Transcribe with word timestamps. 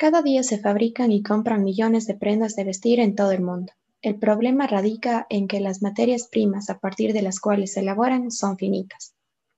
Cada 0.00 0.22
día 0.22 0.42
se 0.42 0.56
fabrican 0.56 1.12
y 1.12 1.22
compran 1.22 1.62
millones 1.62 2.06
de 2.06 2.14
prendas 2.14 2.56
de 2.56 2.64
vestir 2.64 3.00
en 3.00 3.14
todo 3.14 3.32
el 3.32 3.42
mundo. 3.42 3.70
El 4.00 4.18
problema 4.18 4.66
radica 4.66 5.26
en 5.28 5.46
que 5.46 5.60
las 5.60 5.82
materias 5.82 6.26
primas 6.26 6.70
a 6.70 6.78
partir 6.78 7.12
de 7.12 7.20
las 7.20 7.38
cuales 7.38 7.74
se 7.74 7.80
elaboran 7.80 8.30
son 8.30 8.56
finitas. 8.56 9.12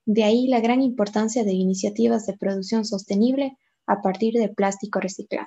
De 0.04 0.24
ahí 0.24 0.48
la 0.48 0.58
gran 0.58 0.82
importancia 0.82 1.44
de 1.44 1.52
iniciativas 1.52 2.26
de 2.26 2.36
producción 2.36 2.84
sostenible 2.84 3.56
a 3.86 4.02
partir 4.02 4.34
de 4.34 4.48
plástico 4.48 4.98
reciclado. 4.98 5.46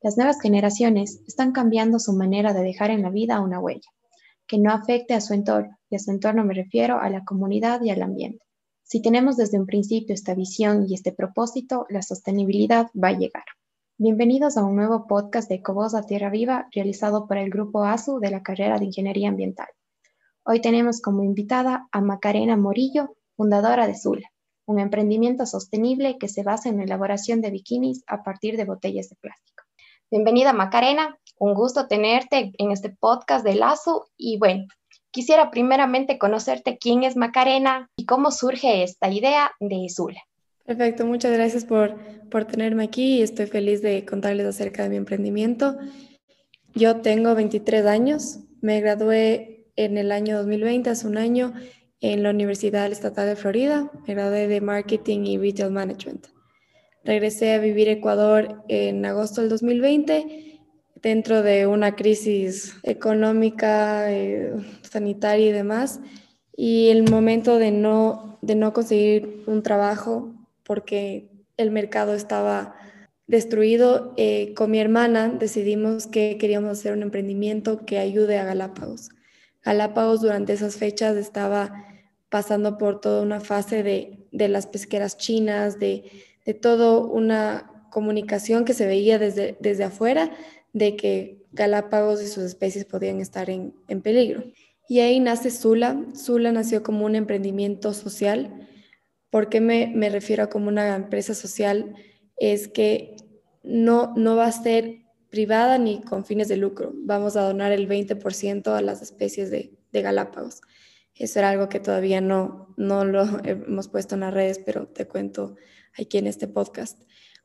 Las 0.00 0.16
nuevas 0.16 0.40
generaciones 0.40 1.20
están 1.26 1.50
cambiando 1.50 1.98
su 1.98 2.12
manera 2.12 2.52
de 2.52 2.62
dejar 2.62 2.92
en 2.92 3.02
la 3.02 3.10
vida 3.10 3.40
una 3.40 3.58
huella, 3.58 3.90
que 4.46 4.56
no 4.56 4.70
afecte 4.70 5.14
a 5.14 5.20
su 5.20 5.34
entorno, 5.34 5.76
y 5.90 5.96
a 5.96 5.98
su 5.98 6.12
entorno 6.12 6.44
me 6.44 6.54
refiero 6.54 7.00
a 7.00 7.10
la 7.10 7.24
comunidad 7.24 7.82
y 7.82 7.90
al 7.90 8.02
ambiente. 8.02 8.44
Si 8.84 9.02
tenemos 9.02 9.36
desde 9.36 9.58
un 9.58 9.66
principio 9.66 10.14
esta 10.14 10.36
visión 10.36 10.86
y 10.88 10.94
este 10.94 11.10
propósito, 11.10 11.86
la 11.90 12.02
sostenibilidad 12.02 12.86
va 12.94 13.08
a 13.08 13.18
llegar. 13.18 13.42
Bienvenidos 14.04 14.56
a 14.56 14.64
un 14.64 14.74
nuevo 14.74 15.06
podcast 15.06 15.48
de 15.48 15.54
Ecovoz 15.54 15.92
Tierra 16.08 16.28
Viva 16.28 16.66
realizado 16.72 17.28
por 17.28 17.36
el 17.36 17.50
Grupo 17.50 17.84
ASU 17.84 18.18
de 18.18 18.32
la 18.32 18.42
carrera 18.42 18.80
de 18.80 18.86
Ingeniería 18.86 19.28
Ambiental. 19.28 19.68
Hoy 20.42 20.60
tenemos 20.60 21.00
como 21.00 21.22
invitada 21.22 21.86
a 21.92 22.00
Macarena 22.00 22.56
Morillo, 22.56 23.14
fundadora 23.36 23.86
de 23.86 23.96
Zula, 23.96 24.28
un 24.66 24.80
emprendimiento 24.80 25.46
sostenible 25.46 26.18
que 26.18 26.26
se 26.26 26.42
basa 26.42 26.68
en 26.68 26.78
la 26.78 26.82
elaboración 26.82 27.42
de 27.42 27.52
bikinis 27.52 28.02
a 28.08 28.24
partir 28.24 28.56
de 28.56 28.64
botellas 28.64 29.08
de 29.08 29.14
plástico. 29.20 29.62
Bienvenida 30.10 30.52
Macarena, 30.52 31.16
un 31.38 31.54
gusto 31.54 31.86
tenerte 31.86 32.50
en 32.58 32.72
este 32.72 32.90
podcast 32.90 33.44
de 33.44 33.62
ASU 33.62 34.06
y 34.16 34.36
bueno, 34.36 34.64
quisiera 35.12 35.52
primeramente 35.52 36.18
conocerte 36.18 36.76
quién 36.76 37.04
es 37.04 37.14
Macarena 37.14 37.88
y 37.94 38.04
cómo 38.04 38.32
surge 38.32 38.82
esta 38.82 39.08
idea 39.12 39.52
de 39.60 39.86
Zula. 39.88 40.22
Perfecto, 40.64 41.06
muchas 41.06 41.32
gracias 41.32 41.64
por, 41.64 41.96
por 42.30 42.44
tenerme 42.44 42.84
aquí 42.84 43.18
y 43.18 43.22
estoy 43.22 43.46
feliz 43.46 43.82
de 43.82 44.04
contarles 44.04 44.46
acerca 44.46 44.84
de 44.84 44.90
mi 44.90 44.96
emprendimiento. 44.96 45.76
Yo 46.74 47.00
tengo 47.00 47.34
23 47.34 47.84
años, 47.86 48.38
me 48.60 48.80
gradué 48.80 49.66
en 49.76 49.98
el 49.98 50.12
año 50.12 50.38
2020, 50.38 50.90
hace 50.90 51.06
un 51.06 51.18
año, 51.18 51.52
en 52.00 52.22
la 52.22 52.30
Universidad 52.30 52.90
Estatal 52.90 53.26
de 53.26 53.36
Florida, 53.36 53.90
me 54.06 54.14
gradué 54.14 54.48
de 54.48 54.60
Marketing 54.60 55.20
y 55.24 55.38
Retail 55.38 55.70
Management. 55.70 56.26
Regresé 57.04 57.52
a 57.52 57.58
vivir 57.58 57.88
Ecuador 57.88 58.62
en 58.68 59.04
agosto 59.04 59.40
del 59.40 59.50
2020 59.50 60.60
dentro 61.02 61.42
de 61.42 61.66
una 61.66 61.96
crisis 61.96 62.76
económica, 62.84 64.12
eh, 64.12 64.54
sanitaria 64.82 65.48
y 65.48 65.52
demás. 65.52 66.00
Y 66.56 66.88
el 66.90 67.10
momento 67.10 67.58
de 67.58 67.72
no, 67.72 68.38
de 68.40 68.54
no 68.54 68.72
conseguir 68.72 69.42
un 69.46 69.62
trabajo 69.62 70.32
porque 70.72 71.28
el 71.58 71.70
mercado 71.70 72.14
estaba 72.14 72.74
destruido, 73.26 74.14
eh, 74.16 74.54
con 74.54 74.70
mi 74.70 74.80
hermana 74.80 75.28
decidimos 75.28 76.06
que 76.06 76.38
queríamos 76.38 76.70
hacer 76.78 76.94
un 76.94 77.02
emprendimiento 77.02 77.84
que 77.84 77.98
ayude 77.98 78.38
a 78.38 78.46
Galápagos. 78.46 79.10
Galápagos 79.62 80.22
durante 80.22 80.54
esas 80.54 80.76
fechas 80.76 81.18
estaba 81.18 81.84
pasando 82.30 82.78
por 82.78 83.02
toda 83.02 83.20
una 83.20 83.40
fase 83.40 83.82
de, 83.82 84.48
las 84.48 84.66
pesqueras 84.66 85.18
chinas, 85.18 85.78
de, 85.78 86.10
de 86.46 86.54
toda 86.54 86.96
una 86.96 87.86
comunicación 87.90 88.64
que 88.64 88.72
se 88.72 88.86
veía 88.86 89.18
desde, 89.18 89.58
desde 89.60 89.84
afuera 89.84 90.30
de 90.72 90.96
que 90.96 91.44
Galápagos 91.52 92.22
y 92.22 92.28
sus 92.28 92.44
especies 92.44 92.86
podían 92.86 93.20
estar 93.20 93.50
en, 93.50 93.74
en 93.88 94.00
peligro. 94.00 94.42
Y 94.88 95.00
ahí 95.00 95.20
nace 95.20 95.50
Zula. 95.50 96.02
Zula 96.16 96.50
nació 96.50 96.82
como 96.82 97.04
un 97.04 97.14
emprendimiento 97.14 97.92
social 97.92 98.70
¿Por 99.32 99.48
qué 99.48 99.62
me, 99.62 99.90
me 99.94 100.10
refiero 100.10 100.42
a 100.42 100.50
como 100.50 100.68
una 100.68 100.94
empresa 100.94 101.32
social? 101.32 101.94
Es 102.36 102.68
que 102.68 103.16
no, 103.62 104.12
no 104.14 104.36
va 104.36 104.44
a 104.44 104.52
ser 104.52 105.06
privada 105.30 105.78
ni 105.78 106.02
con 106.02 106.26
fines 106.26 106.48
de 106.48 106.58
lucro. 106.58 106.92
Vamos 106.94 107.36
a 107.36 107.40
donar 107.44 107.72
el 107.72 107.88
20% 107.88 108.66
a 108.76 108.82
las 108.82 109.00
especies 109.00 109.50
de, 109.50 109.72
de, 109.90 110.02
Galápagos. 110.02 110.60
Eso 111.14 111.38
era 111.38 111.48
algo 111.48 111.70
que 111.70 111.80
todavía 111.80 112.20
no, 112.20 112.74
no 112.76 113.06
lo 113.06 113.22
hemos 113.44 113.88
puesto 113.88 114.16
en 114.16 114.20
las 114.20 114.34
redes, 114.34 114.60
pero 114.66 114.86
te 114.86 115.08
cuento 115.08 115.56
aquí 115.96 116.18
en 116.18 116.26
este 116.26 116.46
podcast. 116.46 117.00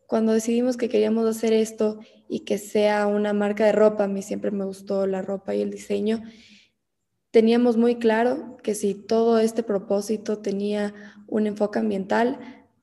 Cuando 0.08 0.34
decidimos 0.34 0.75
que 0.75 0.90
queríamos 0.90 1.25
hacer 1.25 1.54
esto 1.54 2.00
y 2.28 2.42
que 2.42 2.58
sea 2.58 3.08
una 3.08 3.31
marca 3.31 3.66
de 3.66 3.72
ropa, 3.72 4.04
a 4.04 4.09
mí 4.09 4.22
siempre 4.24 4.52
me 4.52 4.66
gustó 4.66 5.08
la 5.08 5.22
ropa 5.22 5.56
y 5.56 5.62
el 5.62 5.72
diseño, 5.72 6.22
teníamos 7.32 7.78
muy 7.78 7.96
claro 7.96 8.58
que 8.64 8.76
si 8.76 8.94
todo 8.94 9.40
este 9.40 9.64
propósito 9.64 10.40
tenía 10.40 10.94
un 11.28 11.48
enfoque 11.48 11.80
ambiental, 11.80 12.40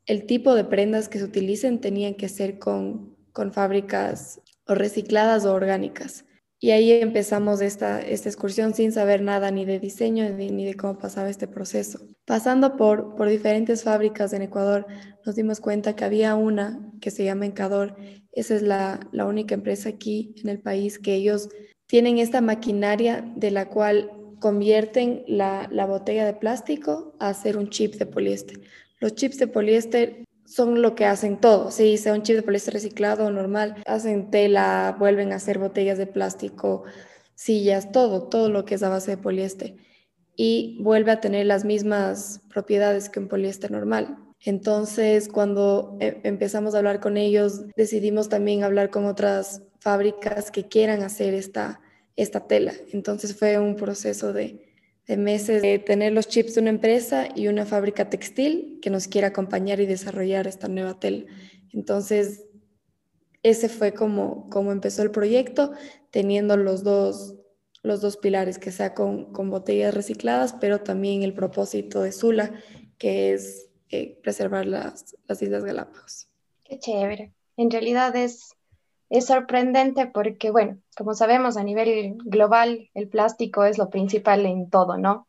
el 0.07 0.27
tipo 0.27 0.55
de 0.55 0.65
prendas 0.65 1.09
que 1.09 1.19
se 1.19 1.25
utilicen 1.25 1.81
tenían 1.81 2.15
que 2.15 2.29
ser 2.29 2.59
con, 2.59 3.17
con 3.33 3.53
fábricas 3.53 4.41
o 4.67 4.75
recicladas 4.75 5.45
o 5.45 5.53
orgánicas. 5.53 6.25
Y 6.61 6.71
ahí 6.71 6.93
empezamos 6.93 7.61
esta, 7.61 8.01
esta 8.01 8.29
excursión 8.29 8.73
sin 8.73 8.91
saber 8.91 9.21
nada 9.21 9.51
ni 9.51 9.67
de 9.67 9.79
diseño 9.79 10.27
ni, 10.31 10.65
de 10.65 10.75
cómo 10.75 10.99
pasaba 10.99 11.29
este 11.29 11.47
proceso. 11.47 12.01
Pasando 12.25 12.77
por, 12.77 13.17
por 13.17 13.29
diferentes 13.29 13.83
fábricas 13.83 14.33
en 14.33 14.43
Ecuador, 14.43 14.87
nos 15.27 15.35
dimos 15.35 15.61
cuenta 15.61 15.95
que 15.95 16.05
había 16.05 16.35
una 16.37 16.91
que 17.03 17.11
se 17.11 17.25
llama 17.25 17.45
Encador. 17.45 17.97
Esa 18.33 18.55
es 18.55 18.63
la, 18.63 19.01
la 19.13 19.27
única 19.27 19.55
empresa 19.55 19.91
aquí 19.91 20.35
en 20.43 20.49
el 20.49 20.61
país 20.61 20.99
que 20.99 21.15
ellos 21.15 21.51
tienen 21.87 22.17
esta 22.17 22.41
maquinaria 22.41 23.31
de 23.37 23.51
la 23.51 23.69
cual 23.69 24.11
convierten 24.45 25.25
la, 25.27 25.87
botella 25.89 26.27
de 26.27 26.35
plástico 26.35 27.15
a 27.19 27.31
hacer 27.31 27.57
un 27.57 27.71
chip 27.71 27.95
de 27.95 28.05
poliéster. 28.05 28.61
Los 29.01 29.15
chips 29.15 29.39
de 29.39 29.47
poliéster 29.47 30.23
son 30.45 30.83
lo 30.83 30.95
que 30.95 31.07
hacen 31.07 31.41
todo, 31.41 31.71
sí, 31.71 31.97
sea 31.97 32.13
un 32.13 32.21
chip 32.25 32.37
de 32.37 32.43
poliéster 32.43 32.75
reciclado 32.75 33.25
o 33.25 33.31
normal, 33.31 33.83
hacen 33.87 34.31
tela, 34.31 34.97
vuelven 34.99 35.33
a 35.33 35.37
hacer 35.37 35.59
botellas 35.59 35.97
de 35.97 36.07
plástico, 36.07 36.85
sillas, 37.35 37.91
todo, 37.91 38.25
todo 38.25 38.51
lo 38.51 38.67
que 38.67 38.75
es 38.75 38.83
a 38.83 38.91
base 38.91 39.13
de 39.13 39.17
poliéster 39.17 39.77
y 40.37 40.77
vuelve 40.83 41.13
a 41.13 41.23
tener 41.23 41.47
las 41.47 41.65
mismas 41.65 42.43
propiedades 42.53 43.09
que 43.09 43.21
un 43.21 43.29
poliéster 43.29 43.71
normal. 43.71 44.19
Entonces, 44.41 45.27
cuando 45.29 45.97
eh, 46.01 46.21
empezamos 46.25 46.75
a 46.75 46.79
hablar 46.79 47.01
con 47.01 47.17
ellos, 47.17 47.63
decidimos 47.77 48.29
también 48.29 48.63
hablar 48.63 48.91
con 48.91 49.07
otras 49.07 49.63
fábricas 49.81 50.51
que 50.51 50.69
quieran 50.69 51.03
hacer 51.03 51.33
esta, 51.33 51.81
esta 52.17 52.47
tela. 52.47 52.73
Entonces 52.93 53.37
fue 53.37 53.59
un 53.59 53.77
proceso 53.77 54.33
de, 54.33 54.61
meses 55.09 55.63
de 55.63 55.79
tener 55.79 56.13
los 56.13 56.29
chips 56.29 56.55
de 56.55 56.61
una 56.61 56.71
empresa 56.71 57.29
y 57.35 57.49
una 57.49 57.67
fábrica 57.67 58.09
textil 58.09 58.79
que 58.81 58.91
nos 58.91 59.09
quiera 59.09 59.29
acompañar 59.29 59.81
y 59.81 59.87
desarrollar 59.87 60.47
esta 60.47 60.69
nueva 60.69 60.99
tela. 60.99 61.25
Entonces, 61.73 62.45
ese 63.43 63.69
fue 63.69 63.93
como, 63.93 64.49
como 64.49 64.73
empezó 64.73 65.03
el 65.03 65.11
proyecto, 65.11 65.73
teniendo 66.11 66.57
los 66.57 66.83
dos, 66.83 67.35
los 67.83 68.01
dos 68.01 68.17
pilares, 68.17 68.59
que 68.59 68.73
sea 68.73 68.95
con, 68.95 69.33
botellas 69.33 69.93
recicladas, 69.93 70.55
pero 70.55 70.81
también 70.81 71.23
el 71.23 71.35
propósito 71.35 72.01
de 72.01 72.13
Zula, 72.13 72.55
que 72.97 73.35
es 73.35 73.69
eh, 73.91 74.19
preservar 74.23 74.67
las, 74.67 75.17
las 75.27 75.43
Islas 75.43 75.65
Galápagos. 75.65 76.29
Qué 76.65 76.79
chévere. 76.79 77.35
En 77.57 77.71
realidad 77.71 78.17
es 78.17 78.55
es 79.11 79.27
sorprendente 79.27 80.07
porque, 80.07 80.51
bueno, 80.51 80.79
como 80.97 81.15
sabemos, 81.15 81.57
a 81.57 81.65
nivel 81.65 82.17
global 82.25 82.91
el 82.95 83.09
plástico 83.09 83.65
es 83.65 83.79
lo 83.79 83.91
principal 83.91 84.47
en 84.47 84.71
todo, 84.71 84.97
¿no? 84.97 85.29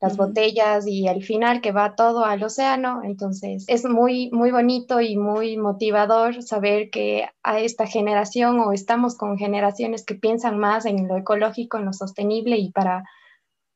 Las 0.00 0.18
botellas 0.18 0.86
y 0.86 1.08
al 1.08 1.22
final 1.22 1.62
que 1.62 1.72
va 1.72 1.96
todo 1.96 2.24
al 2.24 2.42
océano. 2.42 3.00
Entonces 3.02 3.64
es 3.66 3.84
muy, 3.84 4.30
muy 4.30 4.50
bonito 4.50 5.00
y 5.00 5.16
muy 5.16 5.56
motivador 5.56 6.42
saber 6.42 6.90
que 6.90 7.28
a 7.42 7.60
esta 7.60 7.86
generación 7.86 8.60
o 8.60 8.72
estamos 8.72 9.16
con 9.16 9.38
generaciones 9.38 10.04
que 10.04 10.14
piensan 10.14 10.58
más 10.58 10.84
en 10.84 11.08
lo 11.08 11.16
ecológico, 11.16 11.78
en 11.78 11.86
lo 11.86 11.92
sostenible 11.92 12.58
y 12.58 12.70
para 12.72 13.04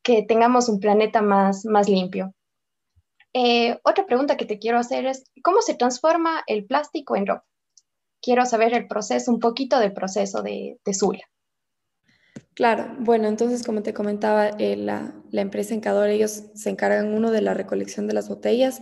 que 0.03 0.23
tengamos 0.23 0.69
un 0.69 0.79
planeta 0.79 1.21
más, 1.21 1.65
más 1.65 1.89
limpio. 1.89 2.33
Eh, 3.33 3.79
otra 3.83 4.05
pregunta 4.05 4.37
que 4.37 4.45
te 4.45 4.59
quiero 4.59 4.77
hacer 4.77 5.05
es, 5.05 5.23
¿cómo 5.43 5.61
se 5.61 5.73
transforma 5.73 6.43
el 6.47 6.65
plástico 6.65 7.15
en 7.15 7.27
ropa? 7.27 7.50
Quiero 8.21 8.45
saber 8.45 8.73
el 8.73 8.87
proceso, 8.87 9.31
un 9.31 9.39
poquito 9.39 9.79
del 9.79 9.93
proceso 9.93 10.41
de, 10.41 10.77
de 10.85 10.93
Zula. 10.93 11.23
Claro, 12.53 12.95
bueno, 12.99 13.27
entonces 13.27 13.63
como 13.63 13.81
te 13.81 13.93
comentaba, 13.93 14.49
eh, 14.49 14.75
la, 14.75 15.15
la, 15.31 15.41
empresa 15.41 15.73
Encador, 15.73 16.09
ellos 16.09 16.43
se 16.53 16.69
encargan 16.69 17.13
uno 17.13 17.31
de 17.31 17.41
la 17.41 17.53
recolección 17.53 18.07
de 18.07 18.13
las 18.13 18.29
botellas. 18.29 18.81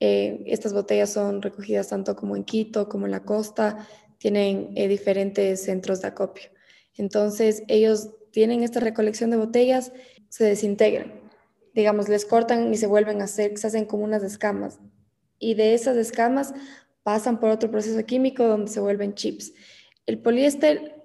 Eh, 0.00 0.42
estas 0.46 0.72
botellas 0.72 1.10
son 1.10 1.40
recogidas 1.42 1.88
tanto 1.88 2.16
como 2.16 2.36
en 2.36 2.44
Quito 2.44 2.88
como 2.88 3.06
en 3.06 3.12
la 3.12 3.22
costa, 3.22 3.86
tienen 4.18 4.70
eh, 4.74 4.88
diferentes 4.88 5.64
centros 5.64 6.00
de 6.02 6.08
acopio. 6.08 6.50
Entonces 6.96 7.62
ellos 7.68 8.10
tienen 8.32 8.62
esta 8.62 8.80
recolección 8.80 9.30
de 9.30 9.36
botellas, 9.36 9.92
se 10.28 10.44
desintegran, 10.44 11.20
digamos, 11.74 12.08
les 12.08 12.24
cortan 12.24 12.72
y 12.72 12.76
se 12.76 12.86
vuelven 12.86 13.20
a 13.20 13.24
hacer, 13.24 13.56
se 13.58 13.66
hacen 13.66 13.84
como 13.84 14.04
unas 14.04 14.22
escamas. 14.22 14.78
Y 15.38 15.54
de 15.54 15.74
esas 15.74 15.96
escamas 15.96 16.54
pasan 17.06 17.38
por 17.38 17.50
otro 17.50 17.70
proceso 17.70 18.04
químico 18.04 18.42
donde 18.48 18.68
se 18.68 18.80
vuelven 18.80 19.14
chips. 19.14 19.52
El 20.06 20.18
poliéster 20.18 21.04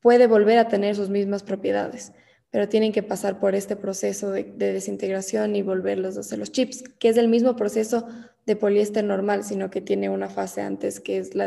puede 0.00 0.26
volver 0.26 0.58
a 0.58 0.66
tener 0.66 0.96
sus 0.96 1.10
mismas 1.10 1.44
propiedades, 1.44 2.12
pero 2.50 2.68
tienen 2.68 2.90
que 2.90 3.04
pasar 3.04 3.38
por 3.38 3.54
este 3.54 3.76
proceso 3.76 4.32
de, 4.32 4.42
desintegración 4.42 5.54
y 5.54 5.62
volverlos 5.62 6.16
a 6.16 6.20
hacer 6.20 6.40
los 6.40 6.50
chips, 6.50 6.82
que 6.98 7.08
es 7.08 7.16
el 7.16 7.28
mismo 7.28 7.54
proceso 7.54 8.04
de 8.46 8.56
poliéster 8.56 9.04
normal, 9.04 9.44
sino 9.44 9.70
que 9.70 9.80
tiene 9.80 10.10
una 10.10 10.28
fase 10.28 10.60
antes 10.60 10.98
que 10.98 11.18
es 11.18 11.36
la 11.36 11.46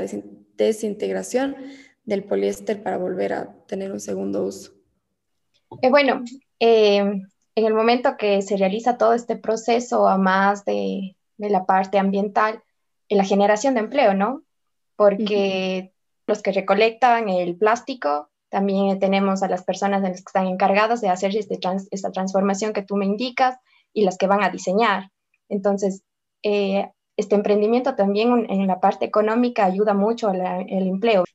desintegración 0.55 1.57
del 2.05 2.23
poliéster 2.23 2.81
para 2.81 2.95
volver 2.97 3.33
a 3.33 3.53
tener 3.67 3.91
un 3.91 3.99
segundo 3.99 4.45
uso. 4.45 4.71
Eh, 5.81 5.89
bueno, 5.89 6.23
eh, 6.61 6.99
en 6.99 7.65
el 7.65 7.73
momento 7.73 8.15
que 8.15 8.41
se 8.41 8.55
realiza 8.55 8.97
todo 8.97 9.13
este 9.13 9.35
proceso, 9.35 10.07
a 10.07 10.17
más 10.17 10.63
de, 10.63 11.17
la 11.37 11.65
parte 11.65 11.97
ambiental, 11.97 12.63
en 13.11 13.17
la 13.17 13.25
generación 13.25 13.73
de 13.73 13.81
empleo, 13.81 14.13
¿no? 14.13 14.43
Porque 14.95 15.91
los 16.27 16.41
que 16.41 16.53
recolectan 16.53 17.27
el 17.27 17.57
plástico, 17.57 18.29
también 18.47 18.99
tenemos 18.99 19.43
a 19.43 19.49
las 19.49 19.65
personas 19.65 20.01
que 20.01 20.11
están 20.11 20.47
encargadas 20.47 21.01
de 21.01 21.09
hacer 21.09 21.35
este 21.35 21.59
esta 21.91 22.11
transformación 22.11 22.71
que 22.71 22.83
tú 22.83 22.95
me 22.95 23.05
indicas 23.05 23.57
y 23.91 24.05
las 24.05 24.17
que 24.17 24.27
van 24.27 24.43
a 24.43 24.49
diseñar. 24.49 25.11
Entonces, 25.49 26.03
eh, 26.41 26.89
este 27.17 27.35
emprendimiento 27.35 27.95
también 27.95 28.49
en 28.49 28.65
la 28.65 28.79
parte 28.79 29.03
económica 29.03 29.65
ayuda 29.65 29.93
mucho 29.93 30.29
al 30.29 30.65
empleo. 30.69 31.25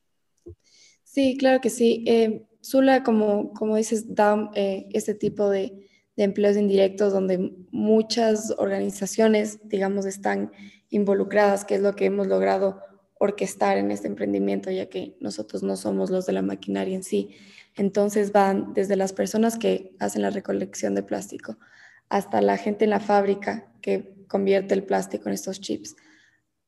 Sí, 1.04 1.36
claro 1.36 1.60
que 1.60 1.68
sí. 1.68 2.04
Eh, 2.06 2.46
Zula, 2.64 3.02
como, 3.02 3.52
como 3.52 3.76
dices, 3.76 4.14
da 4.14 4.50
eh, 4.54 4.86
este 4.94 5.14
tipo 5.14 5.50
de, 5.50 5.85
de, 6.16 6.24
empleos 6.24 6.56
indirectos 6.56 7.12
donde 7.12 7.52
muchas 7.70 8.54
organizaciones, 8.58 9.60
digamos, 9.68 10.06
están 10.06 10.52
involucradas, 10.88 11.64
que 11.64 11.76
es 11.76 11.82
lo 11.82 11.94
que 11.94 12.06
hemos 12.06 12.26
logrado 12.26 12.80
orquestar 13.18 13.78
en 13.78 13.90
este 13.90 14.08
emprendimiento, 14.08 14.70
ya 14.70 14.86
que 14.86 15.16
nosotros 15.20 15.62
no 15.62 15.76
somos 15.76 16.10
los 16.10 16.26
de 16.26 16.32
la 16.32 16.42
maquinaria 16.42 16.94
en 16.94 17.02
sí. 17.02 17.36
Entonces 17.74 18.32
van 18.32 18.74
desde 18.74 18.96
las 18.96 19.12
personas 19.12 19.58
que 19.58 19.94
hacen 19.98 20.22
la 20.22 20.30
recolección 20.30 20.94
de 20.94 21.02
plástico 21.02 21.58
hasta 22.08 22.40
la 22.40 22.56
gente 22.56 22.84
en 22.84 22.90
la 22.90 23.00
fábrica 23.00 23.66
que 23.80 24.14
convierte 24.28 24.74
el 24.74 24.84
plástico 24.84 25.28
en 25.28 25.34
estos 25.34 25.60
chips, 25.60 25.96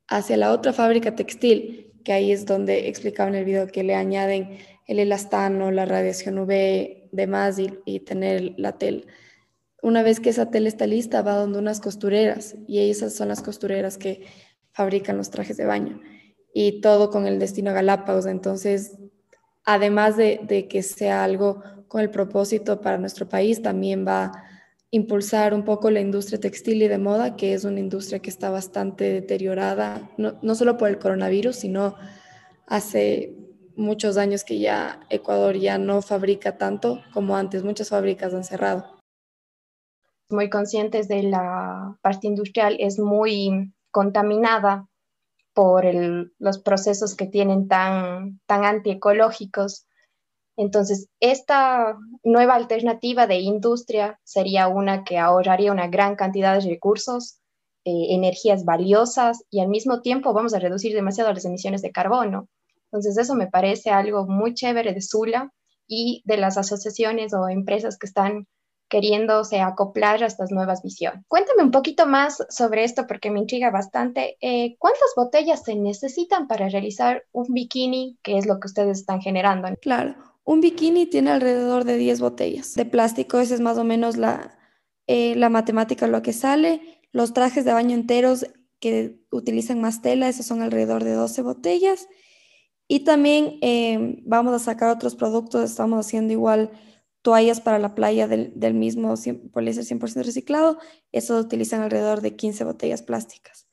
hacia 0.09 0.37
la 0.37 0.53
otra 0.53 0.73
fábrica 0.73 1.15
textil, 1.15 1.93
que 2.05 2.13
ahí 2.13 2.33
es 2.33 2.47
donde 2.47 2.89
explicaba 2.89 3.29
en 3.29 3.37
el 3.37 3.45
video 3.45 3.67
que 3.67 3.83
le 3.83 3.95
añaden 3.95 4.59
el 4.87 4.99
elastano, 4.99 5.71
la 5.71 5.85
radiación 5.85 6.39
UV, 6.39 7.09
demás 7.13 7.59
y, 7.59 7.79
y 7.85 8.01
tener 8.01 8.55
la 8.57 8.79
tela. 8.79 9.03
Una 9.83 10.03
vez 10.03 10.21
que 10.21 10.31
esa 10.31 10.51
tela 10.51 10.69
está 10.69 10.87
lista, 10.87 11.23
va 11.23 11.35
donde 11.35 11.59
unas 11.59 11.81
costureras 11.81 12.57
y 12.67 12.91
esas 12.91 13.15
son 13.15 13.29
las 13.29 13.43
costureras 13.43 13.99
que 13.99 14.27
fabrican 14.73 15.17
los 15.17 15.31
trajes 15.31 15.57
de 15.57 15.67
baño 15.67 16.01
y 16.53 16.81
todo 16.81 17.11
con 17.11 17.27
el 17.27 17.39
destino 17.39 17.73
Galápagos. 17.73 18.27
Entonces, 18.27 18.99
además 19.65 20.17
de, 20.17 20.41
de 20.43 20.69
que 20.69 20.83
sea 20.83 21.25
algo 21.25 21.63
con 21.89 22.01
el 22.01 22.11
propósito 22.11 22.81
para 22.81 22.99
nuestro 22.99 23.29
país, 23.29 23.63
también 23.63 24.07
va 24.07 24.33
impulsar 24.91 25.53
un 25.53 25.65
poco 25.65 25.91
la 25.91 26.01
industria 26.01 26.41
textil 26.41 26.83
y 26.83 26.89
de 26.89 26.99
moda, 26.99 27.37
que 27.37 27.53
es 27.53 27.65
una 27.65 27.81
industria 27.81 28.21
que 28.21 28.31
está 28.31 28.51
bastante 28.51 29.13
deteriorada, 29.13 30.11
no, 30.17 30.39
no, 30.43 30.55
solo 30.55 30.77
por 30.79 30.89
el 30.89 30.99
coronavirus, 30.99 31.57
sino 31.57 31.95
hace 32.67 33.35
muchos 33.77 34.17
años 34.17 34.45
que 34.45 34.59
ya 34.59 35.01
Ecuador 35.11 35.57
ya 35.57 35.79
no 35.79 36.03
fabrica 36.03 36.57
tanto 36.57 37.03
como 37.13 37.37
antes, 37.37 37.65
muchas 37.65 37.91
fábricas 37.91 38.33
han 38.35 38.45
cerrado. 38.45 38.98
Muy 40.31 40.51
conscientes 40.51 41.09
de 41.09 41.23
la 41.23 41.97
parte 42.03 42.27
industrial, 42.27 42.77
es 42.81 42.99
muy 42.99 43.73
contaminada 43.91 44.87
por 45.55 45.85
los 46.39 46.59
procesos 46.59 47.17
que 47.17 47.27
tienen 47.27 47.67
tan, 47.69 48.41
tan 48.47 48.65
antiecológicos 48.65 49.89
entonces, 50.59 51.09
esta 51.21 51.97
nueva 52.25 52.57
alternativa 52.57 53.29
de 53.29 53.37
industria 53.37 54.19
sería 54.25 54.67
una 54.67 55.05
que 55.05 55.17
ahorraría 55.17 55.71
una 55.71 55.87
gran 55.87 56.17
cantidad 56.17 56.55
de 56.55 56.69
recursos, 56.69 57.39
eh, 57.85 58.07
energías 58.11 58.65
valiosas 58.65 59.45
y 59.51 59.61
al 59.61 59.69
mismo 59.69 60.03
tiempo 60.03 60.33
vamos 60.33 60.55
a 60.55 60.59
reducir 60.59 60.95
demasiado 60.95 61.33
las 61.33 61.45
emisiones 61.45 61.81
de 61.81 61.93
carbono. 61.93 62.49
Entonces, 62.87 63.17
eso 63.19 63.37
me 63.37 63.47
parece 63.47 63.91
algo 63.91 64.27
muy 64.27 64.53
chévere 64.53 64.93
de 64.95 65.01
Sula 65.01 65.53
y 65.87 66.23
de 66.25 66.39
las 66.39 66.59
asociaciones 66.59 67.33
o 67.35 67.49
empresas 67.49 67.97
que 67.97 68.09
están 68.09 68.49
queriéndose 68.89 69.61
acoplar 69.61 70.23
a 70.23 70.27
estas 70.27 70.51
nuevas 70.51 70.83
visiones. 70.83 71.25
Cuéntame 71.29 71.63
un 71.63 71.71
poquito 71.71 72.07
más 72.07 72.45
sobre 72.49 72.85
esto 72.85 73.07
porque 73.07 73.31
me 73.31 73.41
intriga 73.41 73.71
bastante. 73.71 74.37
Eh, 74.41 74.77
¿Cuántas 74.79 75.11
botellas 75.17 75.65
se 75.65 75.75
necesitan 75.75 76.49
para 76.49 76.69
realizar 76.69 77.25
un 77.33 77.47
bikini, 77.53 78.19
que 78.23 78.39
es 78.39 78.47
lo 78.47 78.61
que 78.61 78.67
ustedes 78.67 78.99
están 79.01 79.21
generando? 79.21 79.69
Claro, 79.81 80.15
un 80.45 80.61
bikini 80.61 81.07
tiene 81.07 81.31
alrededor 81.31 81.85
de 81.85 81.97
10 81.97 82.21
botellas 82.21 82.75
de 82.75 82.87
plástico, 82.87 83.39
esa 83.39 83.55
es 83.55 83.61
más 83.61 83.77
o 83.79 83.85
menos 83.85 84.17
la, 84.17 84.59
eh, 85.07 85.35
la 85.37 85.51
matemática 85.51 86.07
lo 86.07 86.23
que 86.23 86.33
sale. 86.33 86.81
Los 87.13 87.33
trajes 87.33 87.65
de 87.65 87.73
baño 87.73 87.95
enteros 87.95 88.47
que 88.81 89.21
utilizan 89.31 89.81
más 89.81 90.03
tela, 90.03 90.29
esos 90.29 90.47
son 90.47 90.63
alrededor 90.63 91.05
de 91.05 91.13
12 91.13 91.43
botellas. 91.43 92.09
Y 92.87 93.01
también 93.01 93.59
em, 93.61 94.23
vamos 94.25 94.55
a 94.55 94.59
sacar 94.59 94.89
otros 94.89 95.15
productos, 95.15 95.63
estamos 95.71 96.07
haciendo 96.07 96.33
igual 96.33 96.71
toallas 97.29 97.61
para 97.61 97.79
la 97.79 97.95
playa 97.95 98.27
del, 98.27 98.53
del 98.55 98.73
mismo 98.73 99.13
poliéster 99.53 99.85
100% 99.85 100.25
reciclado, 100.25 100.79
eso 101.13 101.39
utilizan 101.39 101.83
alrededor 101.83 102.23
de 102.23 102.37
15 102.37 102.65
botellas 102.65 103.03
plásticas. 103.03 103.69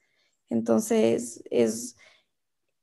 Entonces, 0.50 1.42
es, 1.52 1.96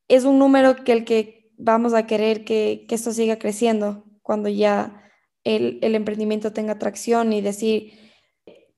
es 0.08 0.24
un 0.24 0.38
número 0.38 0.82
que 0.82 0.92
el 0.92 1.04
que 1.04 1.52
vamos 1.58 1.92
a 1.92 2.06
querer 2.06 2.46
que, 2.46 2.86
esto 2.88 3.12
siga 3.12 3.38
creciendo 3.38 4.06
cuando 4.22 4.48
ya 4.48 5.10
el, 5.44 5.94
emprendimiento 5.94 6.54
tenga 6.54 6.78
tracción 6.78 7.34
y 7.34 7.42
decir, 7.42 7.92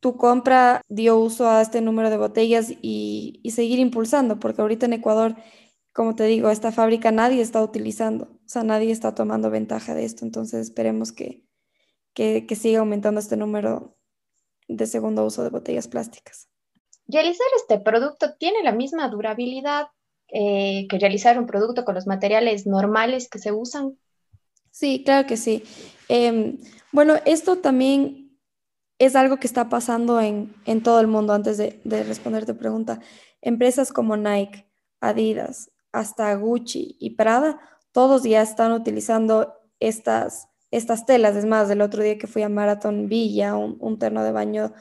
tu 0.01 0.17
compra 0.17 0.81
dio 0.89 1.17
uso 1.17 1.49
a 1.49 1.63
este 1.63 1.81
número 1.81 2.11
de 2.11 2.17
botellas 2.17 2.73
y, 2.83 3.41
seguir 3.55 3.79
impulsando, 3.79 4.41
porque 4.41 4.63
ahorita 4.63 4.87
en 4.87 4.95
Ecuador, 4.95 5.37
como 5.93 6.17
te 6.17 6.25
digo, 6.25 6.51
esta 6.51 6.73
fábrica 6.73 7.13
nadie 7.13 7.41
está 7.41 7.63
utilizando, 7.63 8.25
o 8.25 8.49
sea, 8.49 8.65
nadie 8.65 8.91
está 8.91 9.15
tomando 9.15 9.49
ventaja 9.49 9.95
de 9.95 10.05
esto, 10.05 10.25
entonces 10.25 10.61
esperemos 10.61 11.13
que, 11.13 11.45
que, 12.15 12.47
que 12.47 12.57
siga 12.57 12.81
aumentando 12.81 13.21
este 13.21 13.37
número 13.37 13.97
de 14.69 14.87
segundo 14.87 15.25
uso 15.25 15.43
de 15.43 15.51
botellas 15.51 15.89
plásticas. 15.89 16.49
Realizar 17.07 17.47
este 17.57 17.79
producto 17.79 18.35
tiene 18.39 18.63
la 18.63 18.73
misma 18.73 19.09
durabilidad 19.09 19.89
eh, 20.29 20.87
que 20.89 20.99
realizar 20.99 21.39
un 21.39 21.47
producto 21.47 21.85
con 21.85 21.95
los 21.95 22.07
materiales 22.07 22.67
normales 22.67 23.29
que 23.29 23.39
se 23.39 23.53
usan? 23.53 23.99
Sí, 24.71 25.03
claro 25.05 25.29
que 25.29 25.37
sí. 25.37 25.63
Em, 26.09 26.59
bueno, 26.93 27.15
esto 27.25 27.59
también 27.59 28.37
es 28.99 29.17
algo 29.17 29.37
que 29.37 29.47
está 29.47 29.69
pasando 29.69 30.21
en, 30.21 30.55
en 30.65 30.83
todo 30.83 31.01
el 31.01 31.07
mundo. 31.07 31.35
Antes 31.35 31.59
de, 31.59 31.81
de, 31.85 32.03
responder 32.03 32.47
tu 32.47 32.57
pregunta, 32.57 33.01
empresas 33.43 33.93
como 33.93 34.17
Nike, 34.17 34.67
Adidas, 35.01 35.71
hasta 35.93 36.35
Gucci 36.35 36.97
y 36.99 37.11
Prada, 37.11 37.61
todos 37.93 38.25
ya 38.25 38.43
están 38.43 38.73
utilizando 38.73 39.55
estas, 39.79 40.49
estas 40.77 41.07
telas. 41.07 41.37
Es 41.37 41.47
más, 41.47 41.71
el 41.71 41.81
otro 41.81 42.03
día 42.03 42.19
que 42.19 42.27
fui 42.27 42.43
a 42.43 42.49
Marathon 42.49 43.09
Villa, 43.09 43.57
un, 43.57 43.77
un 43.81 43.99
terno 43.99 44.25
de 44.25 44.33
baño 44.33 44.73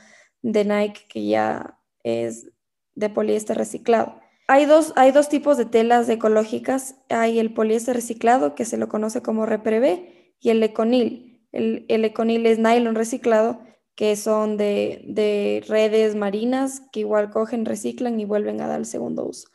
de 0.42 0.66
Nike 0.66 1.06
que 1.08 1.26
ya 1.26 1.80
es 2.04 2.52
de 2.96 3.10
poliéster 3.10 3.58
reciclado. 3.58 4.20
Hay 4.48 4.66
dos, 4.66 4.94
hay 4.96 5.12
dos 5.12 5.30
tipos 5.30 5.58
de 5.58 5.66
telas 5.66 6.10
ecológicas. 6.10 6.96
Hay 7.10 7.40
el 7.40 7.54
poliéster 7.54 7.96
reciclado, 7.96 8.56
que 8.56 8.66
se 8.66 8.78
lo 8.78 8.90
conoce 8.90 9.22
como 9.22 9.46
Reprevé, 9.46 10.36
y 10.40 10.50
el 10.50 10.62
econil. 10.64 11.48
El, 11.52 11.86
el 11.88 12.04
econil 12.04 12.46
es 12.46 12.60
nylon 12.60 12.96
reciclado, 12.96 13.62
que 13.96 14.16
son 14.16 14.58
de, 14.58 15.04
de, 15.08 15.64
redes 15.68 16.16
marinas 16.16 16.82
que 16.92 17.02
igual 17.02 17.30
cogen, 17.30 17.66
reciclan 17.66 18.20
y 18.20 18.26
vuelven 18.26 18.60
a 18.60 18.68
dar 18.68 18.80
el 18.80 18.86
segundo 18.86 19.26
uso. 19.26 19.48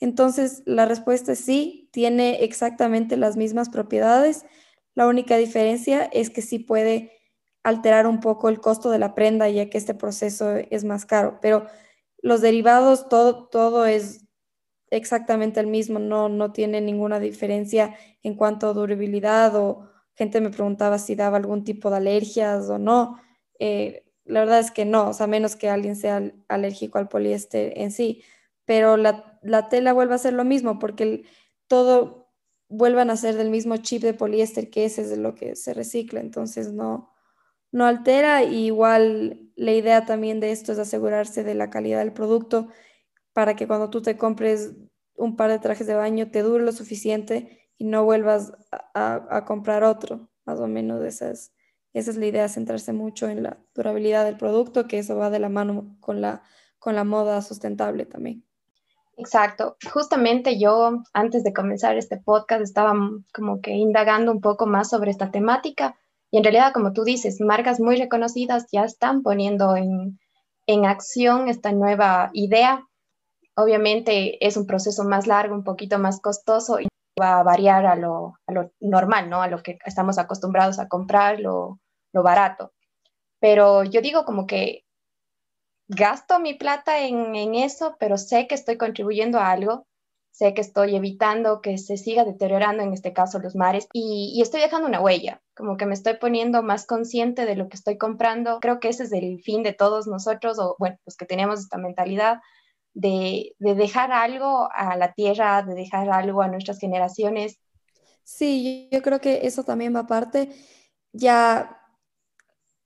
Entonces, 0.00 0.62
la 0.66 0.86
respuesta 0.86 1.32
es 1.32 1.40
sí, 1.40 1.88
tiene 1.92 2.44
exactamente 2.44 3.16
las 3.16 3.36
mismas 3.36 3.68
propiedades. 3.68 4.44
La 4.94 5.06
única 5.06 5.36
diferencia 5.36 6.04
es 6.12 6.30
que 6.30 6.42
sí 6.42 6.58
puede 6.58 7.12
alterar 7.62 8.06
un 8.06 8.20
poco 8.20 8.48
el 8.48 8.60
costo 8.60 8.90
de 8.90 8.98
la 8.98 9.14
prenda, 9.14 9.48
ya 9.48 9.70
que 9.70 9.78
este 9.78 9.94
proceso 9.94 10.54
es 10.56 10.84
más 10.84 11.06
caro, 11.06 11.38
pero 11.40 11.66
los 12.18 12.40
derivados, 12.40 13.08
todo, 13.08 13.48
todo 13.48 13.86
es 13.86 14.26
exactamente 14.90 15.60
el 15.60 15.66
mismo, 15.68 15.98
no, 15.98 16.28
no 16.28 16.52
tiene 16.52 16.80
ninguna 16.80 17.18
diferencia 17.20 17.96
en 18.22 18.34
cuanto 18.36 18.68
a 18.68 18.72
durabilidad 18.74 19.56
o 19.56 19.88
gente 20.14 20.40
me 20.40 20.50
preguntaba 20.50 20.98
si 20.98 21.14
daba 21.14 21.38
algún 21.38 21.64
tipo 21.64 21.90
de 21.90 21.96
alergias 21.96 22.68
o 22.68 22.78
no. 22.78 23.18
Eh, 23.58 24.04
la 24.24 24.40
verdad 24.40 24.60
es 24.60 24.70
que 24.70 24.84
no, 24.84 25.08
o 25.08 25.12
sea, 25.14 25.26
menos 25.26 25.56
que 25.56 25.70
alguien 25.70 25.96
sea 25.96 26.22
alérgico 26.48 26.98
al 26.98 27.08
poliéster 27.08 27.72
en 27.76 27.90
sí, 27.90 28.22
pero 28.66 28.96
la, 28.96 29.38
la 29.42 29.68
tela 29.68 29.92
vuelve 29.92 30.14
a 30.14 30.18
ser 30.18 30.34
lo 30.34 30.44
mismo 30.44 30.78
porque 30.78 31.24
todo 31.68 32.21
vuelvan 32.72 33.10
a 33.10 33.16
ser 33.16 33.36
del 33.36 33.50
mismo 33.50 33.76
chip 33.76 34.02
de 34.02 34.14
poliéster 34.14 34.70
que 34.70 34.84
ese 34.86 35.02
es 35.02 35.18
lo 35.18 35.34
que 35.34 35.56
se 35.56 35.74
recicla, 35.74 36.20
entonces 36.20 36.72
no, 36.72 37.10
no 37.70 37.86
altera. 37.86 38.44
igual 38.44 39.50
la 39.56 39.72
idea 39.72 40.06
también 40.06 40.40
de 40.40 40.52
esto 40.52 40.72
es 40.72 40.78
asegurarse 40.78 41.44
de 41.44 41.54
la 41.54 41.70
calidad 41.70 41.98
del 41.98 42.12
producto 42.12 42.68
para 43.32 43.56
que 43.56 43.66
cuando 43.66 43.90
tú 43.90 44.02
te 44.02 44.16
compres 44.16 44.74
un 45.16 45.36
par 45.36 45.50
de 45.50 45.58
trajes 45.58 45.86
de 45.86 45.94
baño 45.94 46.30
te 46.30 46.42
dure 46.42 46.64
lo 46.64 46.72
suficiente 46.72 47.70
y 47.78 47.84
no 47.84 48.04
vuelvas 48.04 48.52
a, 48.94 49.44
comprar 49.46 49.84
otro. 49.84 50.30
Más 50.44 50.58
o 50.60 50.66
menos 50.66 51.02
esa 51.04 51.30
es, 51.30 51.52
esa 51.92 52.10
es 52.10 52.16
la 52.16 52.26
idea, 52.26 52.48
centrarse 52.48 52.92
mucho 52.92 53.28
en 53.28 53.42
la 53.42 53.58
durabilidad 53.74 54.24
del 54.24 54.36
producto, 54.36 54.88
que 54.88 54.98
eso 54.98 55.16
va 55.16 55.30
de 55.30 55.38
la 55.38 55.48
mano 55.48 55.96
con 56.00 56.20
la, 56.20 56.42
con 56.78 56.94
la 56.94 57.04
moda 57.04 57.42
sustentable 57.42 58.06
también. 58.06 58.44
Exacto. 59.16 59.76
Justamente 59.92 60.58
yo, 60.58 61.02
antes 61.12 61.44
de 61.44 61.52
comenzar 61.52 61.96
este 61.96 62.16
podcast, 62.16 62.62
estaba 62.62 62.94
como 63.32 63.60
que 63.60 63.72
indagando 63.72 64.32
un 64.32 64.40
poco 64.40 64.66
más 64.66 64.90
sobre 64.90 65.10
esta 65.10 65.30
temática 65.30 65.96
y 66.32 66.38
en 66.38 66.44
realidad, 66.44 66.72
como 66.72 66.94
tú 66.94 67.04
dices, 67.04 67.40
marcas 67.40 67.78
muy 67.78 67.96
reconocidas 67.96 68.66
ya 68.72 68.84
están 68.84 69.22
poniendo 69.22 69.76
en, 69.76 70.18
en 70.66 70.86
acción 70.86 71.48
esta 71.48 71.72
nueva 71.72 72.30
idea. 72.32 72.88
Obviamente 73.54 74.44
es 74.44 74.56
un 74.56 74.66
proceso 74.66 75.04
más 75.04 75.26
largo, 75.26 75.54
un 75.54 75.62
poquito 75.62 75.98
más 75.98 76.20
costoso 76.22 76.80
y 76.80 76.88
va 77.20 77.40
a 77.40 77.42
variar 77.42 77.84
a 77.84 77.96
lo, 77.96 78.32
a 78.46 78.52
lo 78.52 78.70
normal, 78.80 79.28
¿no? 79.28 79.42
A 79.42 79.48
lo 79.48 79.62
que 79.62 79.78
estamos 79.84 80.16
acostumbrados 80.16 80.78
a 80.78 80.88
comprar, 80.88 81.38
lo, 81.38 81.78
lo 82.14 82.22
barato. 82.22 82.72
Pero 83.38 83.84
yo 83.84 84.00
digo 84.00 84.24
como 84.24 84.46
que 84.46 84.84
gasto 85.94 86.38
mi 86.40 86.54
plata 86.54 87.00
en, 87.00 87.34
en, 87.34 87.54
eso, 87.54 87.96
pero 87.98 88.18
sé 88.18 88.46
que 88.46 88.54
estoy 88.54 88.76
contribuyendo 88.76 89.38
a 89.38 89.50
algo, 89.50 89.86
sé 90.30 90.54
que 90.54 90.60
estoy 90.60 90.96
evitando 90.96 91.60
que 91.60 91.78
se 91.78 91.96
siga 91.96 92.24
deteriorando, 92.24 92.82
en 92.82 92.92
este 92.92 93.12
caso, 93.12 93.38
los 93.38 93.54
mares, 93.54 93.86
y, 93.92 94.32
y, 94.34 94.42
estoy 94.42 94.60
dejando 94.60 94.88
una 94.88 95.00
huella, 95.00 95.42
como 95.54 95.76
que 95.76 95.86
me 95.86 95.94
estoy 95.94 96.16
poniendo 96.16 96.62
más 96.62 96.86
consciente 96.86 97.44
de 97.44 97.56
lo 97.56 97.68
que 97.68 97.76
estoy 97.76 97.98
comprando. 97.98 98.58
Creo 98.60 98.80
que 98.80 98.88
ese 98.88 99.04
es 99.04 99.12
el 99.12 99.42
fin 99.42 99.62
de 99.62 99.72
todos 99.72 100.06
nosotros, 100.06 100.58
o 100.58 100.76
bueno, 100.78 100.96
los 101.04 101.16
que 101.16 101.26
tenemos 101.26 101.60
esta 101.60 101.78
mentalidad. 101.78 102.40
De, 102.94 103.56
de 103.58 103.74
dejar 103.74 104.12
algo 104.12 104.68
a 104.70 104.98
la 104.98 105.14
tierra, 105.14 105.62
de 105.62 105.74
dejar 105.74 106.10
algo 106.10 106.42
a 106.42 106.48
nuestras 106.48 106.78
generaciones. 106.78 107.58
Sí, 108.22 108.90
yo 108.92 109.00
creo 109.00 109.18
que 109.18 109.46
eso 109.46 109.64
también 109.64 109.96
va 109.96 110.00
aparte. 110.00 110.50
Ya 111.14 111.81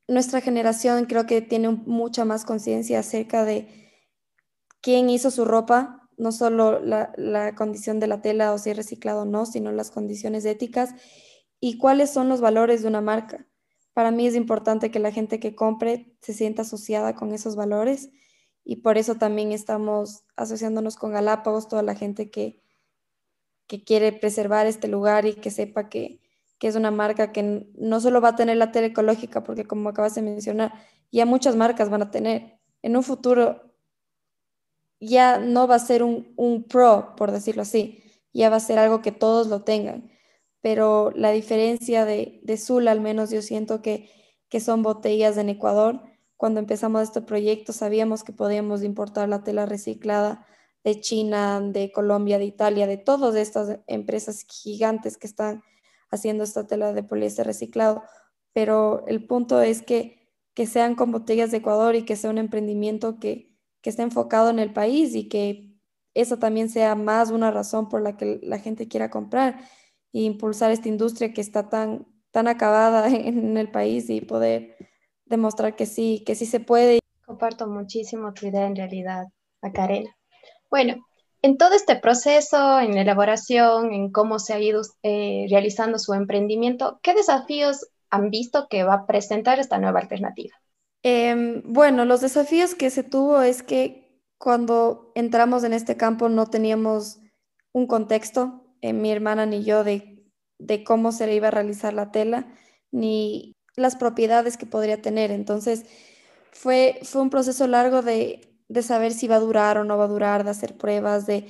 nuestra 0.08 0.40
generación 0.40 1.06
creo 1.06 1.26
que 1.26 1.42
tiene 1.42 1.70
mucha 1.70 2.24
más 2.24 2.44
conciencia 2.44 3.00
acerca 3.00 3.44
de 3.44 3.68
quién 4.80 5.10
hizo 5.10 5.30
su 5.30 5.44
ropa, 5.44 6.08
no 6.16 6.32
solo 6.32 6.80
la, 6.80 7.54
condición 7.56 8.00
de 8.00 8.06
la 8.06 8.22
tela 8.22 8.52
o 8.52 8.58
si 8.58 8.70
es 8.70 8.76
reciclado 8.76 9.22
o 9.22 9.24
no, 9.24 9.46
sino 9.46 9.72
las 9.72 9.90
condiciones 9.90 10.44
éticas 10.44 10.94
y 11.60 11.78
cuáles 11.78 12.10
son 12.10 12.28
los 12.28 12.40
valores 12.40 12.82
de 12.82 12.88
una 12.88 13.00
marca. 13.00 13.46
Para 13.92 14.10
mí 14.10 14.26
es 14.26 14.34
importante 14.34 14.90
que 14.90 14.98
la 14.98 15.10
gente 15.10 15.40
que 15.40 15.54
compre 15.54 16.14
se 16.20 16.32
sienta 16.32 16.62
asociada 16.62 17.14
con 17.14 17.32
esos 17.32 17.56
valores 17.56 18.10
y 18.64 18.76
por 18.76 18.98
eso 18.98 19.16
también 19.16 19.52
estamos 19.52 20.24
asociándonos 20.36 20.96
con 20.96 21.12
Galápagos, 21.12 21.68
toda 21.68 21.82
la 21.82 21.94
gente 21.94 22.30
que, 22.30 22.62
que 23.66 23.84
quiere 23.84 24.12
preservar 24.12 24.66
este 24.66 24.88
lugar 24.88 25.26
y 25.26 25.34
que 25.34 25.50
sepa 25.50 25.88
que, 25.88 26.20
que 26.58 26.68
es 26.68 26.76
una 26.76 26.90
marca 26.90 27.32
que 27.32 27.66
no 27.74 28.00
solo 28.00 28.20
va 28.20 28.30
a 28.30 28.36
tener 28.36 28.56
la 28.56 28.72
tele 28.72 28.88
ecológica, 28.88 29.42
porque 29.42 29.64
como 29.66 29.88
acabas 29.88 30.14
de 30.14 30.22
mencionar, 30.22 30.72
ya 31.12 31.26
muchas 31.26 31.56
marcas 31.56 31.90
van 31.90 32.02
a 32.02 32.10
tener. 32.10 32.60
En 32.82 32.96
un 32.96 33.02
futuro 33.02 33.74
ya 35.00 35.38
no 35.38 35.66
va 35.68 35.76
a 35.76 35.78
ser 35.78 36.02
un, 36.02 36.32
un 36.36 36.64
pro, 36.64 37.14
por 37.16 37.30
decirlo 37.32 37.62
así, 37.62 38.02
ya 38.32 38.50
va 38.50 38.56
a 38.56 38.60
ser 38.60 38.78
algo 38.78 39.02
que 39.02 39.12
todos 39.12 39.48
lo 39.48 39.62
tengan. 39.62 40.10
Pero 40.60 41.12
la 41.14 41.30
diferencia 41.30 42.04
de, 42.04 42.40
de 42.42 42.56
Zul, 42.56 42.88
al 42.88 43.00
menos 43.00 43.30
yo 43.30 43.42
siento 43.42 43.82
que, 43.82 44.10
que 44.48 44.60
son 44.60 44.82
botellas 44.82 45.36
en 45.36 45.48
Ecuador. 45.48 46.02
Cuando 46.36 46.60
empezamos 46.60 47.02
este 47.02 47.22
proyecto 47.22 47.72
sabíamos 47.72 48.24
que 48.24 48.32
podíamos 48.32 48.82
importar 48.82 49.28
la 49.28 49.44
tela 49.44 49.66
reciclada 49.66 50.46
de 50.84 51.00
China, 51.00 51.60
de 51.60 51.92
Colombia, 51.92 52.38
de 52.38 52.44
Italia, 52.44 52.86
de 52.86 52.96
todas 52.96 53.34
estas 53.34 53.80
empresas 53.86 54.44
gigantes 54.48 55.16
que 55.18 55.26
están 55.26 55.62
haciendo 56.10 56.44
esta 56.44 56.66
tela 56.66 56.92
de 56.92 57.02
poliéster 57.02 57.46
reciclado, 57.46 58.02
pero 58.52 59.04
el 59.06 59.26
punto 59.26 59.60
es 59.60 59.82
que, 59.82 60.30
que 60.54 60.66
sean 60.66 60.94
con 60.94 61.12
botellas 61.12 61.50
de 61.50 61.58
Ecuador 61.58 61.94
y 61.94 62.04
que 62.04 62.16
sea 62.16 62.30
un 62.30 62.38
emprendimiento 62.38 63.18
que, 63.18 63.56
que 63.82 63.90
esté 63.90 64.02
enfocado 64.02 64.50
en 64.50 64.58
el 64.58 64.72
país 64.72 65.14
y 65.14 65.28
que 65.28 65.76
eso 66.14 66.38
también 66.38 66.70
sea 66.70 66.94
más 66.94 67.30
una 67.30 67.50
razón 67.50 67.88
por 67.88 68.00
la 68.00 68.16
que 68.16 68.40
la 68.42 68.58
gente 68.58 68.88
quiera 68.88 69.10
comprar 69.10 69.60
e 70.12 70.20
impulsar 70.20 70.70
esta 70.70 70.88
industria 70.88 71.34
que 71.34 71.42
está 71.42 71.68
tan, 71.68 72.06
tan 72.30 72.48
acabada 72.48 73.08
en 73.14 73.56
el 73.56 73.70
país 73.70 74.08
y 74.08 74.22
poder 74.22 74.76
demostrar 75.26 75.76
que 75.76 75.86
sí, 75.86 76.22
que 76.24 76.34
sí 76.34 76.46
se 76.46 76.60
puede. 76.60 77.00
Comparto 77.26 77.66
muchísimo 77.66 78.32
tu 78.32 78.46
idea 78.46 78.66
en 78.66 78.76
realidad, 78.76 79.26
Macarena. 79.60 80.16
Bueno, 80.70 80.96
en 81.42 81.58
todo 81.58 81.74
este 81.74 81.96
proceso, 81.96 82.80
en 82.80 82.94
la 82.94 83.02
elaboración, 83.02 83.92
en 83.92 84.10
cómo 84.10 84.38
se 84.38 84.54
ha 84.54 84.60
ido 84.60 84.82
eh, 85.02 85.46
realizando 85.50 85.98
su 85.98 86.14
emprendimiento, 86.14 86.98
¿qué 87.02 87.14
desafíos 87.14 87.86
han 88.10 88.30
visto 88.30 88.66
que 88.68 88.84
va 88.84 88.94
a 88.94 89.06
presentar 89.06 89.58
esta 89.58 89.78
nueva 89.78 90.00
alternativa? 90.00 90.54
Eh, 91.02 91.62
bueno, 91.64 92.04
los 92.04 92.20
desafíos 92.20 92.74
que 92.74 92.90
se 92.90 93.04
tuvo 93.04 93.40
es 93.42 93.62
que 93.62 94.20
cuando 94.38 95.12
entramos 95.14 95.64
en 95.64 95.72
este 95.72 95.96
campo 95.96 96.28
no 96.28 96.46
teníamos 96.46 97.18
un 97.72 97.86
contexto, 97.86 98.64
eh, 98.80 98.92
mi 98.92 99.10
hermana 99.10 99.46
ni 99.46 99.64
yo, 99.64 99.84
de, 99.84 100.24
cómo 100.84 101.12
se 101.12 101.32
iba 101.34 101.48
a 101.48 101.52
realizar 101.52 101.92
la 101.92 102.10
tela, 102.10 102.46
ni 102.90 103.54
las 103.76 103.96
propiedades 103.96 104.56
que 104.56 104.66
podría 104.66 105.02
tener. 105.02 105.30
Entonces, 105.30 105.84
fue, 106.52 106.98
fue 107.02 107.22
un 107.22 107.30
proceso 107.30 107.66
largo 107.66 108.02
de 108.02 108.55
de 108.68 108.82
saber 108.82 109.12
si 109.12 109.28
va 109.28 109.36
a 109.36 109.40
durar 109.40 109.78
o 109.78 109.84
no 109.84 109.96
va 109.96 110.04
a 110.04 110.08
durar, 110.08 110.44
de 110.44 110.50
hacer 110.50 110.76
pruebas, 110.76 111.26
de, 111.26 111.46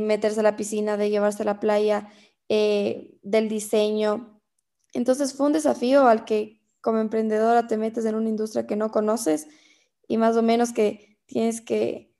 meterse 0.00 0.40
a 0.40 0.42
la 0.42 0.56
piscina, 0.56 0.96
de 0.96 1.10
llevarse 1.10 1.42
a 1.42 1.46
la 1.46 1.60
playa, 1.60 2.08
eh, 2.48 3.18
del 3.22 3.48
diseño. 3.48 4.40
Entonces 4.92 5.34
fue 5.34 5.46
un 5.46 5.52
desafío 5.52 6.06
al 6.06 6.24
que 6.24 6.62
como 6.80 6.98
emprendedora 6.98 7.66
te 7.66 7.76
metes 7.76 8.04
en 8.04 8.14
una 8.14 8.28
industria 8.28 8.66
que 8.66 8.76
no 8.76 8.90
conoces 8.90 9.48
y 10.06 10.18
más 10.18 10.36
o 10.36 10.42
menos 10.42 10.72
que 10.72 11.18
tienes 11.26 11.60
que, 11.60 12.14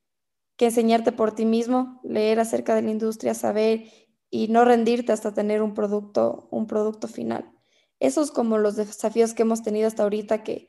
que 0.56 0.66
enseñarte 0.66 1.12
por 1.12 1.32
ti 1.32 1.44
mismo, 1.44 2.00
leer 2.02 2.40
acerca 2.40 2.74
de 2.74 2.82
la 2.82 2.90
industria, 2.90 3.34
saber 3.34 3.84
y 4.30 4.48
no 4.48 4.64
rendirte 4.64 5.12
hasta 5.12 5.32
tener 5.32 5.62
un 5.62 5.74
producto, 5.74 6.48
un 6.50 6.66
producto 6.66 7.06
final. 7.06 7.52
Esos 8.00 8.30
como 8.30 8.58
los 8.58 8.76
desafíos 8.76 9.34
que 9.34 9.42
hemos 9.42 9.62
tenido 9.62 9.86
hasta 9.86 10.02
ahorita 10.02 10.42
que, 10.42 10.68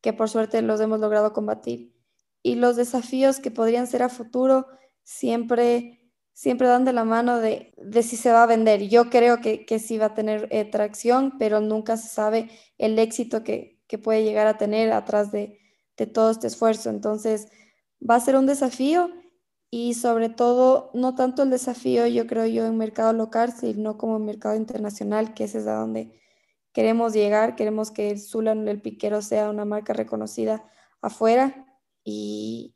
que 0.00 0.12
por 0.12 0.28
suerte 0.28 0.62
los 0.62 0.80
hemos 0.80 1.00
logrado 1.00 1.32
combatir 1.32 1.92
y 2.42 2.56
los 2.56 2.76
desafíos 2.76 3.38
que 3.38 3.50
podrían 3.50 3.86
ser 3.86 4.02
a 4.02 4.08
futuro 4.08 4.66
siempre, 5.04 6.12
siempre 6.32 6.66
dan 6.66 6.84
de 6.84 6.92
la 6.92 7.04
mano 7.04 7.38
de, 7.38 7.72
de 7.76 8.02
si 8.02 8.16
se 8.16 8.32
va 8.32 8.42
a 8.42 8.46
vender. 8.46 8.88
Yo 8.88 9.10
creo 9.10 9.40
que, 9.40 9.64
que 9.64 9.78
sí 9.78 9.98
va 9.98 10.06
a 10.06 10.14
tener 10.14 10.48
eh, 10.50 10.64
tracción, 10.64 11.38
pero 11.38 11.60
nunca 11.60 11.96
se 11.96 12.08
sabe 12.08 12.50
el 12.78 12.98
éxito 12.98 13.44
que, 13.44 13.80
que 13.86 13.98
puede 13.98 14.24
llegar 14.24 14.46
a 14.46 14.58
tener 14.58 14.92
atrás 14.92 15.30
de, 15.30 15.58
de 15.96 16.06
todo 16.06 16.30
este 16.30 16.48
esfuerzo. 16.48 16.90
Entonces, 16.90 17.48
va 18.08 18.16
a 18.16 18.20
ser 18.20 18.36
un 18.36 18.46
desafío 18.46 19.10
y 19.70 19.94
sobre 19.94 20.28
todo, 20.28 20.90
no 20.94 21.14
tanto 21.14 21.42
el 21.44 21.50
desafío, 21.50 22.06
yo 22.06 22.26
creo 22.26 22.46
yo, 22.46 22.66
en 22.66 22.76
mercado 22.76 23.12
local, 23.12 23.52
sino 23.52 23.96
como 23.96 24.16
en 24.16 24.26
mercado 24.26 24.56
internacional, 24.56 25.32
que 25.34 25.44
ese 25.44 25.58
es 25.58 25.66
a 25.66 25.76
donde 25.76 26.20
queremos 26.72 27.14
llegar. 27.14 27.56
Queremos 27.56 27.90
que 27.90 28.10
el 28.10 28.20
Zulan, 28.20 28.68
el 28.68 28.82
piquero, 28.82 29.22
sea 29.22 29.48
una 29.48 29.64
marca 29.64 29.92
reconocida 29.92 30.64
afuera 31.00 31.71
y, 32.04 32.74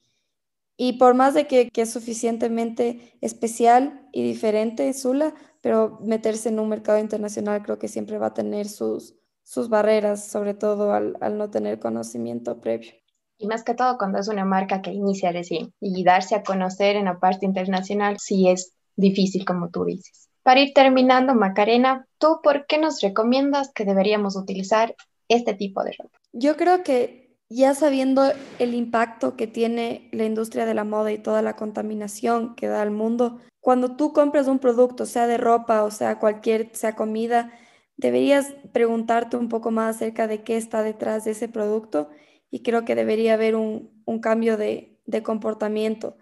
y 0.76 0.94
por 0.94 1.14
más 1.14 1.34
de 1.34 1.46
que, 1.46 1.70
que, 1.70 1.82
es 1.82 1.92
suficientemente 1.92 3.16
especial 3.20 4.08
y 4.12 4.22
diferente 4.22 4.92
Zula, 4.92 5.34
pero 5.60 5.98
meterse 6.02 6.48
en 6.48 6.60
un 6.60 6.68
mercado 6.68 6.98
internacional 6.98 7.62
creo 7.62 7.78
que 7.78 7.88
siempre 7.88 8.18
va 8.18 8.28
a 8.28 8.34
tener 8.34 8.68
sus, 8.68 9.14
sus 9.42 9.68
barreras, 9.68 10.26
sobre 10.26 10.54
todo 10.54 10.92
al, 10.92 11.16
al 11.20 11.38
no 11.38 11.50
tener 11.50 11.78
conocimiento 11.78 12.60
previo. 12.60 12.92
Y 13.38 13.46
más 13.46 13.64
que 13.64 13.74
todo 13.74 13.98
cuando 13.98 14.18
es 14.18 14.28
una 14.28 14.44
marca 14.44 14.80
que 14.80 14.92
inicia 14.92 15.30
recién 15.30 15.72
y 15.80 16.04
darse 16.04 16.34
a 16.34 16.42
conocer 16.42 16.96
en 16.96 17.04
la 17.04 17.18
parte 17.18 17.44
internacional 17.44 18.16
sí 18.18 18.48
es 18.48 18.72
difícil, 18.96 19.44
como 19.44 19.68
tú 19.70 19.84
dices. 19.84 20.30
Para 20.42 20.60
ir 20.60 20.72
terminando, 20.72 21.34
Macarena, 21.34 22.06
¿tú 22.18 22.38
por 22.42 22.66
qué 22.66 22.78
nos 22.78 23.00
recomiendas 23.00 23.72
que 23.74 23.84
deberíamos 23.84 24.36
utilizar 24.36 24.94
este 25.28 25.54
tipo 25.54 25.82
de 25.82 25.92
ropa? 25.98 26.18
Yo 26.32 26.56
creo 26.56 26.82
que 26.82 27.25
ya 27.48 27.74
sabiendo 27.74 28.32
el 28.58 28.74
impacto 28.74 29.36
que 29.36 29.46
tiene 29.46 30.08
la 30.12 30.24
industria 30.24 30.66
de 30.66 30.74
la 30.74 30.84
moda 30.84 31.12
y 31.12 31.18
toda 31.18 31.42
la 31.42 31.56
contaminación 31.56 32.56
que 32.56 32.66
da 32.66 32.82
al 32.82 32.90
mundo, 32.90 33.40
cuando 33.60 33.96
tú 33.96 34.12
compras 34.12 34.48
un 34.48 34.58
producto, 34.58 35.06
sea 35.06 35.26
de 35.26 35.38
ropa 35.38 35.82
o 35.84 35.90
sea 35.90 36.18
cualquier, 36.18 36.70
sea 36.74 36.96
comida, 36.96 37.52
deberías 37.96 38.54
preguntarte 38.72 39.36
un 39.36 39.48
poco 39.48 39.70
más 39.70 39.96
acerca 39.96 40.26
de 40.26 40.42
qué 40.42 40.56
está 40.56 40.82
detrás 40.82 41.24
de 41.24 41.32
ese 41.32 41.48
producto 41.48 42.10
y 42.50 42.62
creo 42.62 42.84
que 42.84 42.94
debería 42.94 43.34
haber 43.34 43.56
un, 43.56 44.02
un 44.04 44.20
cambio 44.20 44.56
de, 44.56 44.98
de 45.06 45.22
comportamiento, 45.22 46.16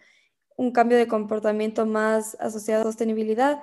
un 0.56 0.72
cambio 0.72 0.98
de 0.98 1.08
comportamiento 1.08 1.86
más 1.86 2.36
asociado 2.40 2.82
a 2.82 2.84
sostenibilidad 2.84 3.62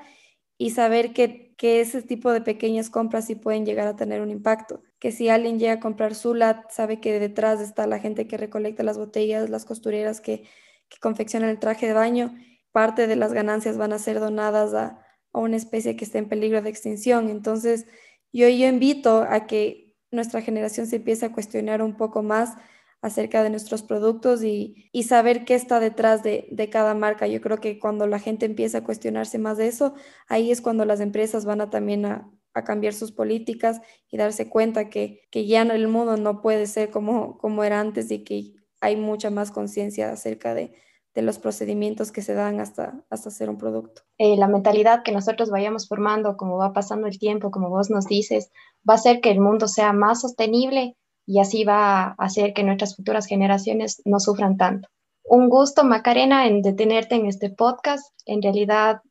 y 0.57 0.71
saber 0.71 1.13
que, 1.13 1.55
que 1.57 1.81
ese 1.81 2.01
tipo 2.01 2.31
de 2.31 2.41
pequeñas 2.41 2.89
compras 2.89 3.25
sí 3.25 3.35
pueden 3.35 3.65
llegar 3.65 3.87
a 3.87 3.95
tener 3.95 4.21
un 4.21 4.31
impacto 4.31 4.83
que 5.01 5.11
si 5.11 5.29
alguien 5.29 5.57
llega 5.57 5.73
a 5.73 5.79
comprar 5.79 6.13
Zula, 6.13 6.67
sabe 6.69 6.99
que 7.01 7.19
detrás 7.19 7.59
está 7.59 7.87
la 7.87 7.97
gente 7.99 8.27
que 8.27 8.37
recolecta 8.37 8.83
las 8.83 8.99
botellas, 8.99 9.49
las 9.49 9.65
costureras 9.65 10.21
que, 10.21 10.43
que 10.89 10.99
confeccionan 10.99 11.49
el 11.49 11.57
traje 11.57 11.87
de 11.87 11.93
baño. 11.93 12.35
Parte 12.71 13.07
de 13.07 13.15
las 13.15 13.33
ganancias 13.33 13.77
van 13.77 13.93
a 13.93 13.99
ser 13.99 14.19
donadas 14.19 14.75
a, 14.75 15.03
a 15.33 15.39
una 15.39 15.57
especie 15.57 15.95
que 15.95 16.05
está 16.05 16.19
en 16.19 16.29
peligro 16.29 16.61
de 16.61 16.69
extinción. 16.69 17.29
Entonces, 17.29 17.87
yo, 18.31 18.47
yo 18.47 18.67
invito 18.67 19.23
a 19.27 19.47
que 19.47 19.95
nuestra 20.11 20.43
generación 20.43 20.85
se 20.85 20.97
empiece 20.97 21.25
a 21.25 21.31
cuestionar 21.31 21.81
un 21.81 21.97
poco 21.97 22.21
más 22.21 22.53
acerca 23.01 23.41
de 23.41 23.49
nuestros 23.49 23.81
productos 23.81 24.43
y, 24.43 24.91
saber 25.03 25.45
qué 25.45 25.55
está 25.55 25.79
detrás 25.79 26.21
de, 26.21 26.69
cada 26.71 26.93
marca. 26.93 27.25
Yo 27.25 27.41
creo 27.41 27.57
que 27.57 27.79
cuando 27.79 28.05
la 28.05 28.19
gente 28.19 28.45
empieza 28.45 28.79
a 28.79 28.83
cuestionarse 28.83 29.39
más 29.39 29.57
de 29.57 29.67
eso, 29.67 29.95
ahí 30.27 30.51
es 30.51 30.61
cuando 30.61 30.85
las 30.85 30.99
empresas 30.99 31.43
van 31.43 31.61
a 31.61 31.71
también 31.71 32.05
a, 32.05 32.31
cambiar 32.53 32.93
sus 32.93 33.11
políticas 33.11 33.81
y 34.09 34.17
darse 34.17 34.49
cuenta 34.49 34.89
que, 34.89 35.21
que 35.31 35.45
ya 35.45 35.61
el 35.61 35.87
mundo 35.87 36.17
no 36.17 36.41
puede 36.41 36.67
ser 36.67 36.89
como, 36.89 37.37
como 37.37 37.63
era 37.63 37.79
antes 37.79 38.11
y 38.11 38.23
que 38.23 38.53
hay 38.81 38.97
mucha 38.97 39.29
más 39.29 39.51
conciencia 39.51 40.11
acerca 40.11 40.53
de, 40.53 40.73
los 41.13 41.39
procedimientos 41.39 42.11
que 42.11 42.21
se 42.21 42.33
dan 42.33 42.61
hasta, 42.61 43.03
hasta 43.09 43.29
hacer 43.29 43.49
un 43.49 43.57
producto. 43.57 44.01
Eh, 44.17 44.37
la 44.37 44.47
mentalidad 44.47 45.03
que 45.03 45.11
nosotros 45.11 45.49
vayamos 45.49 45.89
formando, 45.89 46.37
como 46.37 46.57
va 46.57 46.71
pasando 46.71 47.05
el 47.05 47.19
tiempo, 47.19 47.51
como 47.51 47.69
vos 47.69 47.89
nos 47.89 48.05
dices, 48.05 48.49
va 48.89 48.93
a 48.93 48.95
hacer 48.95 49.19
que 49.19 49.29
el 49.29 49.41
mundo 49.41 49.67
sea 49.67 49.91
más 49.91 50.21
sostenible 50.21 50.95
y 51.25 51.39
así 51.39 51.65
va 51.65 52.01
a 52.03 52.15
hacer 52.17 52.53
que 52.53 52.63
nuestras 52.63 52.95
futuras 52.95 53.25
generaciones 53.25 54.01
no 54.05 54.21
sufran 54.21 54.55
tanto. 54.55 54.87
Un 55.23 55.49
gusto, 55.49 55.83
Macarena, 55.83 56.47
en 56.47 56.61
detenerte 56.61 57.15
en 57.15 57.25
este 57.25 57.49
podcast. 57.49 58.13
En 58.25 58.41
realidad, 58.41 59.01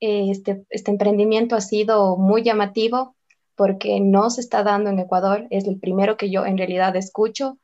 este, 0.00 0.64
este 0.70 0.90
emprendimiento 0.90 1.56
ha 1.56 1.60
sido 1.60 2.16
muy 2.16 2.42
llamativo 2.42 3.14
porque 3.54 4.00
no 4.00 4.30
se 4.30 4.40
está 4.40 4.62
dando 4.62 4.88
en 4.88 4.98
Ecuador. 4.98 5.46
Es 5.50 5.66
el 5.66 5.78
primero 5.78 6.16
que 6.16 6.30
yo 6.30 6.46
en 6.46 6.56
realidad 6.56 6.96
escucho. 6.96 7.58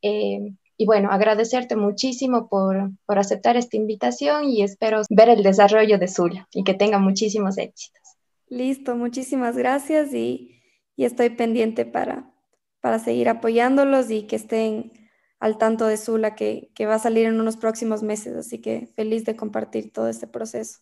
Eh, 0.00 0.54
y 0.76 0.86
bueno, 0.86 1.10
agradecerte 1.10 1.76
muchísimo 1.76 2.48
por, 2.48 2.90
por, 3.06 3.18
aceptar 3.18 3.56
esta 3.56 3.76
invitación 3.76 4.48
y 4.48 4.62
espero 4.62 5.02
ver 5.10 5.28
el 5.28 5.42
desarrollo 5.42 5.98
de 5.98 6.08
Zulia 6.08 6.48
y 6.52 6.64
que 6.64 6.74
tenga 6.74 6.98
muchísimos 6.98 7.58
éxitos. 7.58 8.02
Listo, 8.48 8.96
muchísimas 8.96 9.56
gracias 9.56 10.12
y, 10.14 10.60
y 10.96 11.04
estoy 11.04 11.30
pendiente 11.30 11.86
para, 11.86 12.32
para 12.80 12.98
seguir 12.98 13.28
apoyándolos 13.28 14.10
y 14.10 14.22
que 14.26 14.36
estén 14.36 14.92
al 15.40 15.58
tanto 15.58 15.86
de 15.86 15.96
Zula 15.96 16.34
que, 16.34 16.70
que 16.74 16.86
va 16.86 16.94
a 16.94 17.00
salir 17.00 17.26
en 17.26 17.40
unos 17.40 17.56
próximos 17.56 18.02
meses. 18.02 18.36
Así 18.36 18.60
que 18.60 18.88
feliz 18.94 19.24
de 19.24 19.34
compartir 19.34 19.92
todo 19.92 20.08
este 20.08 20.26
proceso. 20.26 20.78